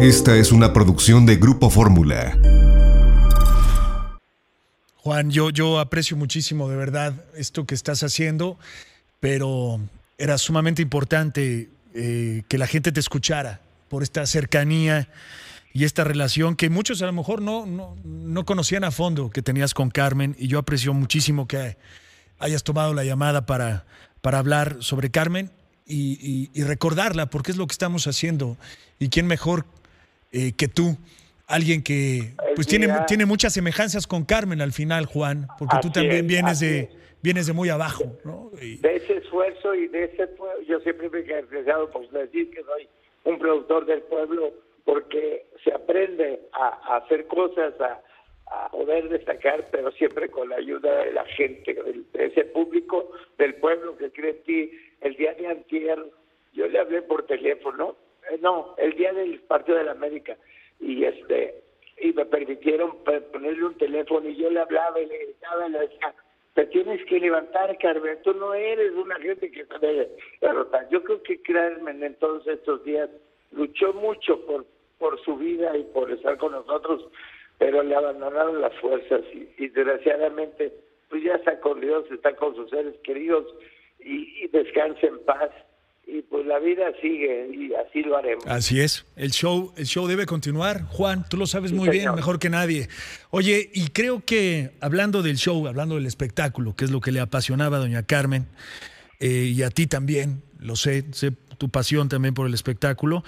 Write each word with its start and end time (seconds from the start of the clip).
Esta 0.00 0.36
es 0.36 0.52
una 0.52 0.72
producción 0.72 1.26
de 1.26 1.34
Grupo 1.34 1.70
Fórmula. 1.70 2.38
Juan, 4.94 5.32
yo, 5.32 5.50
yo 5.50 5.80
aprecio 5.80 6.16
muchísimo 6.16 6.68
de 6.68 6.76
verdad 6.76 7.24
esto 7.34 7.66
que 7.66 7.74
estás 7.74 8.04
haciendo, 8.04 8.56
pero 9.18 9.80
era 10.16 10.38
sumamente 10.38 10.82
importante 10.82 11.68
eh, 11.94 12.42
que 12.46 12.58
la 12.58 12.68
gente 12.68 12.92
te 12.92 13.00
escuchara 13.00 13.60
por 13.88 14.04
esta 14.04 14.24
cercanía 14.26 15.08
y 15.72 15.82
esta 15.82 16.04
relación 16.04 16.54
que 16.54 16.70
muchos 16.70 17.02
a 17.02 17.06
lo 17.06 17.12
mejor 17.12 17.42
no, 17.42 17.66
no, 17.66 17.96
no 18.04 18.44
conocían 18.44 18.84
a 18.84 18.92
fondo 18.92 19.30
que 19.30 19.42
tenías 19.42 19.74
con 19.74 19.90
Carmen 19.90 20.36
y 20.38 20.46
yo 20.46 20.60
aprecio 20.60 20.94
muchísimo 20.94 21.48
que 21.48 21.76
hayas 22.38 22.62
tomado 22.62 22.94
la 22.94 23.02
llamada 23.02 23.46
para, 23.46 23.84
para 24.20 24.38
hablar 24.38 24.76
sobre 24.78 25.10
Carmen 25.10 25.50
y, 25.88 26.50
y, 26.54 26.62
recordarla 26.62 27.30
porque 27.30 27.50
es 27.50 27.56
lo 27.56 27.66
que 27.66 27.72
estamos 27.72 28.06
haciendo 28.06 28.58
y 29.00 29.08
quién 29.08 29.26
mejor 29.26 29.64
eh, 30.32 30.52
que 30.56 30.68
tú 30.68 30.96
alguien 31.46 31.82
que 31.82 32.34
pues 32.54 32.66
tiene, 32.66 32.88
tiene 33.06 33.24
muchas 33.24 33.54
semejanzas 33.54 34.06
con 34.06 34.24
Carmen 34.24 34.60
al 34.60 34.72
final, 34.72 35.06
Juan, 35.06 35.46
porque 35.58 35.76
tú 35.80 35.90
también 35.90 36.26
vienes 36.26 36.60
de 36.60 36.90
vienes 37.22 37.46
de 37.46 37.52
muy 37.52 37.68
abajo, 37.68 38.04
¿no? 38.24 38.50
De 38.60 38.96
ese 38.96 39.16
esfuerzo 39.16 39.74
y 39.74 39.88
de 39.88 40.04
ese 40.04 40.28
yo 40.68 40.78
siempre 40.80 41.10
me 41.10 41.20
he 41.20 41.24
caracterizado 41.24 41.90
por 41.90 42.08
decir 42.10 42.50
que 42.50 42.62
soy 42.62 42.88
un 43.24 43.38
productor 43.38 43.86
del 43.86 44.02
pueblo 44.02 44.52
porque 44.84 45.46
se 45.64 45.72
aprende 45.72 46.40
a, 46.52 46.96
hacer 46.96 47.26
cosas, 47.26 47.74
a, 47.80 48.00
poder 48.70 49.08
destacar, 49.10 49.68
pero 49.70 49.90
siempre 49.92 50.30
con 50.30 50.48
la 50.48 50.56
ayuda 50.56 51.04
de 51.04 51.12
la 51.12 51.24
gente, 51.26 51.74
de 51.74 52.24
ese 52.24 52.44
público 52.46 53.12
del 53.36 53.54
pueblo 53.56 53.96
que 53.98 54.10
cree 54.10 54.30
en 54.30 54.42
ti. 54.44 54.70
El 55.02 55.14
día 55.16 55.34
de 55.34 55.46
antier, 55.48 55.98
yo 56.54 56.66
le 56.66 56.78
hablé 56.78 57.02
por 57.02 57.26
teléfono, 57.26 57.96
eh, 57.96 58.07
no, 58.40 58.74
el 58.78 58.94
día 58.94 59.12
del 59.12 59.40
partido 59.40 59.78
de 59.78 59.84
la 59.84 59.92
América, 59.92 60.36
y 60.80 61.04
este 61.04 61.62
y 62.00 62.12
me 62.12 62.24
permitieron 62.26 62.96
ponerle 63.32 63.64
un 63.64 63.74
teléfono 63.74 64.28
y 64.28 64.36
yo 64.36 64.50
le 64.50 64.60
hablaba 64.60 65.00
y 65.00 65.06
le 65.06 65.18
gritaba 65.18 65.66
y 65.66 65.72
le 65.72 65.80
decía, 65.80 66.14
te 66.54 66.66
tienes 66.66 67.04
que 67.06 67.18
levantar, 67.18 67.76
Carmen, 67.78 68.18
tú 68.22 68.34
no 68.34 68.54
eres 68.54 68.92
una 68.92 69.16
gente 69.16 69.50
que 69.50 69.64
debe 69.80 70.08
derrotar. 70.40 70.88
Yo 70.90 71.02
creo 71.02 71.22
que 71.22 71.40
Carmen 71.42 72.02
en 72.02 72.14
todos 72.16 72.46
estos 72.46 72.84
días 72.84 73.08
luchó 73.52 73.92
mucho 73.94 74.44
por, 74.46 74.64
por 74.98 75.20
su 75.24 75.36
vida 75.36 75.76
y 75.76 75.84
por 75.84 76.10
estar 76.10 76.36
con 76.38 76.52
nosotros, 76.52 77.08
pero 77.58 77.82
le 77.82 77.94
abandonaron 77.94 78.60
las 78.60 78.74
fuerzas 78.76 79.22
y, 79.32 79.68
desgraciadamente 79.68 80.72
pues 81.08 81.22
ya 81.22 81.34
está 81.34 81.58
con 81.60 81.80
Dios, 81.80 82.04
está 82.10 82.36
con 82.36 82.54
sus 82.54 82.68
seres 82.68 82.94
queridos 83.02 83.46
y, 83.98 84.44
y 84.44 84.48
descansa 84.48 85.06
en 85.06 85.18
paz 85.24 85.50
y 86.10 86.22
pues 86.22 86.46
la 86.46 86.58
vida 86.58 86.84
sigue 87.02 87.50
y 87.52 87.74
así 87.74 88.00
lo 88.00 88.16
haremos. 88.16 88.46
Así 88.46 88.80
es, 88.80 89.04
el 89.14 89.30
show, 89.30 89.74
el 89.76 89.84
show 89.84 90.06
debe 90.06 90.24
continuar. 90.24 90.84
Juan, 90.84 91.26
tú 91.28 91.36
lo 91.36 91.46
sabes 91.46 91.72
muy 91.72 91.90
bien, 91.90 92.14
mejor 92.14 92.38
que 92.38 92.48
nadie. 92.48 92.88
Oye, 93.30 93.70
y 93.74 93.88
creo 93.88 94.24
que 94.24 94.70
hablando 94.80 95.22
del 95.22 95.36
show, 95.36 95.66
hablando 95.68 95.96
del 95.96 96.06
espectáculo, 96.06 96.74
que 96.74 96.86
es 96.86 96.90
lo 96.90 97.02
que 97.02 97.12
le 97.12 97.20
apasionaba 97.20 97.76
a 97.76 97.80
doña 97.80 98.02
Carmen, 98.04 98.46
eh, 99.20 99.52
y 99.54 99.62
a 99.62 99.68
ti 99.68 99.86
también, 99.86 100.42
lo 100.58 100.76
sé, 100.76 101.04
sé 101.12 101.32
tu 101.58 101.68
pasión 101.68 102.08
también 102.08 102.32
por 102.32 102.46
el 102.46 102.54
espectáculo. 102.54 103.22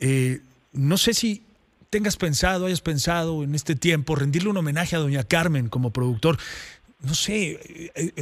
Eh, 0.00 0.40
no 0.72 0.98
sé 0.98 1.14
si 1.14 1.44
tengas 1.88 2.16
pensado, 2.16 2.66
hayas 2.66 2.80
pensado 2.80 3.44
en 3.44 3.54
este 3.54 3.76
tiempo 3.76 4.16
rendirle 4.16 4.50
un 4.50 4.56
homenaje 4.56 4.96
a 4.96 4.98
doña 4.98 5.22
Carmen 5.22 5.68
como 5.68 5.92
productor. 5.92 6.36
No 7.00 7.14
sé, 7.14 7.90
eh, 7.94 8.12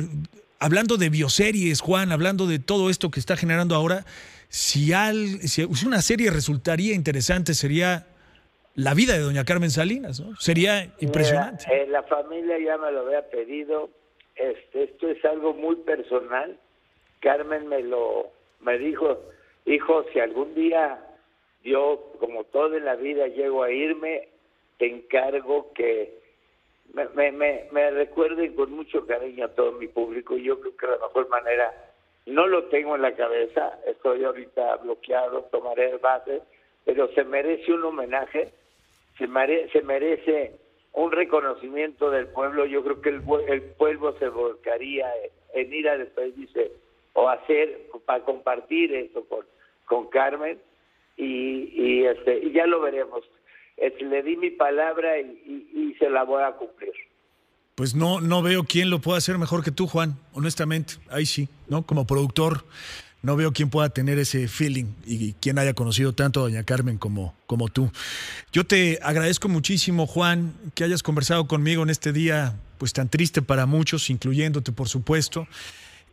hablando 0.58 0.96
de 0.96 1.10
bioseries, 1.10 1.80
Juan, 1.80 2.12
hablando 2.12 2.46
de 2.46 2.58
todo 2.58 2.90
esto 2.90 3.10
que 3.10 3.20
está 3.20 3.36
generando 3.36 3.74
ahora, 3.74 4.04
si, 4.48 4.92
al, 4.92 5.40
si 5.40 5.64
una 5.86 6.02
serie 6.02 6.30
resultaría 6.30 6.94
interesante, 6.94 7.54
sería 7.54 8.06
la 8.74 8.94
vida 8.94 9.14
de 9.14 9.20
doña 9.20 9.44
Carmen 9.44 9.70
Salinas, 9.70 10.20
¿no? 10.20 10.36
Sería 10.36 10.92
impresionante. 11.00 11.64
Eh, 11.70 11.86
la 11.88 12.02
familia 12.02 12.58
ya 12.58 12.76
me 12.76 12.92
lo 12.92 13.06
había 13.06 13.28
pedido. 13.28 13.90
Este, 14.34 14.84
esto 14.84 15.08
es 15.08 15.24
algo 15.24 15.54
muy 15.54 15.76
personal. 15.76 16.58
Carmen 17.20 17.68
me 17.68 17.82
lo 17.82 18.30
me 18.60 18.78
dijo, 18.78 19.18
hijo, 19.64 20.04
si 20.12 20.20
algún 20.20 20.54
día 20.54 20.98
yo, 21.64 22.12
como 22.20 22.44
todo 22.44 22.76
en 22.76 22.84
la 22.84 22.96
vida, 22.96 23.26
llego 23.26 23.62
a 23.62 23.70
irme, 23.70 24.28
te 24.78 24.86
encargo 24.86 25.72
que 25.72 26.25
me, 26.94 27.32
me, 27.32 27.68
me, 27.70 27.90
recuerden 27.90 28.54
con 28.54 28.72
mucho 28.72 29.06
cariño 29.06 29.46
a 29.46 29.54
todo 29.54 29.72
mi 29.72 29.88
público. 29.88 30.36
Yo 30.36 30.60
creo 30.60 30.76
que 30.76 30.86
la 30.86 30.98
mejor 30.98 31.28
manera, 31.28 31.72
no 32.26 32.46
lo 32.46 32.64
tengo 32.64 32.96
en 32.96 33.02
la 33.02 33.14
cabeza, 33.14 33.78
estoy 33.86 34.24
ahorita 34.24 34.76
bloqueado, 34.76 35.42
tomaré 35.50 35.90
el 35.90 35.98
base, 35.98 36.42
pero 36.84 37.08
se 37.14 37.24
merece 37.24 37.72
un 37.72 37.84
homenaje, 37.84 38.52
se, 39.18 39.28
se 39.72 39.82
merece 39.82 40.52
un 40.92 41.12
reconocimiento 41.12 42.10
del 42.10 42.28
pueblo. 42.28 42.64
Yo 42.66 42.82
creo 42.82 43.00
que 43.00 43.10
el, 43.10 43.22
el 43.48 43.62
pueblo 43.74 44.16
se 44.18 44.28
volcaría 44.28 45.10
en, 45.52 45.72
ir 45.72 45.88
a 45.88 45.98
despedirse 45.98 46.72
o 47.12 47.28
hacer, 47.28 47.88
para 48.04 48.24
compartir 48.24 48.94
eso 48.94 49.26
con, 49.26 49.46
con 49.86 50.08
Carmen, 50.08 50.60
y, 51.16 51.70
y, 51.72 52.04
este, 52.04 52.38
y 52.38 52.52
ya 52.52 52.66
lo 52.66 52.80
veremos 52.80 53.24
le 53.76 54.22
di 54.22 54.36
mi 54.36 54.50
palabra 54.50 55.18
y, 55.18 55.94
se 55.98 56.10
la 56.10 56.24
voy 56.24 56.42
a 56.42 56.52
cumplir. 56.52 56.92
Pues 57.74 57.94
no, 57.94 58.20
no 58.20 58.42
veo 58.42 58.64
quién 58.64 58.90
lo 58.90 59.00
pueda 59.00 59.18
hacer 59.18 59.38
mejor 59.38 59.62
que 59.62 59.70
tú, 59.70 59.86
Juan, 59.86 60.16
honestamente. 60.32 60.94
Ahí 61.10 61.26
sí, 61.26 61.48
¿no? 61.68 61.82
Como 61.86 62.06
productor, 62.06 62.64
no 63.22 63.36
veo 63.36 63.52
quién 63.52 63.70
pueda 63.70 63.88
tener 63.88 64.18
ese 64.18 64.48
feeling 64.48 64.86
y 65.04 65.32
quién 65.34 65.58
haya 65.58 65.74
conocido 65.74 66.14
tanto 66.14 66.40
a 66.40 66.42
Doña 66.44 66.64
Carmen 66.64 66.96
como, 66.96 67.34
como 67.46 67.68
tú. 67.68 67.90
Yo 68.52 68.64
te 68.64 68.98
agradezco 69.02 69.48
muchísimo, 69.48 70.06
Juan, 70.06 70.54
que 70.74 70.84
hayas 70.84 71.02
conversado 71.02 71.46
conmigo 71.46 71.82
en 71.82 71.90
este 71.90 72.12
día, 72.12 72.54
pues 72.78 72.92
tan 72.92 73.08
triste 73.08 73.42
para 73.42 73.66
muchos, 73.66 74.10
incluyéndote, 74.10 74.72
por 74.72 74.88
supuesto. 74.88 75.46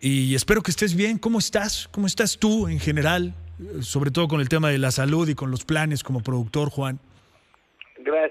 Y 0.02 0.36
espero 0.36 0.64
que 0.64 0.72
estés 0.72 0.96
bien. 0.96 1.18
¿Cómo 1.18 1.40
estás? 1.40 1.88
¿Cómo 1.92 2.08
estás 2.08 2.38
tú 2.38 2.68
en 2.68 2.80
general? 2.80 3.34
Sobre 3.82 4.12
todo 4.12 4.28
con 4.28 4.42
el 4.42 4.50
tema 4.50 4.70
de 4.70 4.78
la 4.78 4.92
salud 4.92 5.30
y 5.30 5.36
con 5.36 5.50
los 5.50 5.64
planes 5.64 6.04
como 6.04 6.22
productor, 6.22 6.70
Juan. 6.70 7.00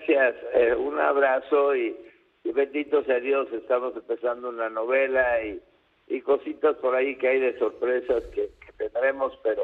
Gracias, 0.07 0.35
eh, 0.55 0.75
un 0.75 0.99
abrazo 0.99 1.77
y, 1.77 1.95
bendito 2.45 3.05
sea 3.05 3.21
Dios, 3.21 3.47
estamos 3.53 3.95
empezando 3.95 4.49
una 4.49 4.69
novela 4.69 5.25
y, 5.45 5.61
cositas 6.23 6.77
por 6.77 6.95
ahí 6.95 7.17
que 7.17 7.29
hay 7.29 7.41
de 7.41 7.59
sorpresas 7.59 8.23
que, 8.35 8.51
tendremos, 8.77 9.33
pero 9.43 9.63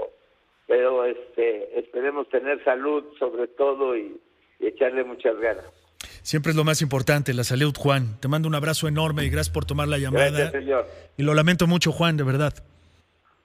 pero 0.67 1.05
este 1.05 1.79
esperemos 1.79 2.29
tener 2.29 2.63
salud 2.65 3.05
sobre 3.19 3.49
todo 3.49 3.97
y, 3.97 4.21
echarle 4.61 5.05
muchas 5.05 5.37
ganas. 5.39 5.65
Siempre 6.23 6.51
es 6.51 6.57
lo 6.57 6.65
más 6.65 6.83
importante, 6.83 7.33
la 7.33 7.45
salud, 7.45 7.75
Juan. 7.77 8.21
Te 8.21 8.29
mando 8.29 8.49
un 8.49 8.55
abrazo 8.55 8.89
enorme 8.89 9.25
y 9.25 9.31
gracias 9.31 9.55
por 9.55 9.65
tomar 9.65 9.89
la 9.89 9.99
llamada. 9.99 10.31
Gracias, 10.31 10.53
señor. 10.53 10.87
Y 11.17 11.23
lo 11.23 11.35
lamento 11.35 11.67
mucho, 11.67 11.93
Juan, 11.93 12.17
de 12.17 12.25
verdad. 12.25 12.55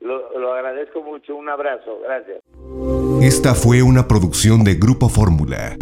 Lo, 0.02 0.40
lo 0.40 0.54
agradezco 0.54 1.02
mucho, 1.02 1.36
un 1.36 1.50
abrazo, 1.50 2.00
gracias. 2.04 2.42
Esta 3.22 3.56
fue 3.56 3.84
una 3.84 4.08
producción 4.08 4.64
de 4.64 4.76
Grupo 4.76 5.08
Fórmula. 5.08 5.78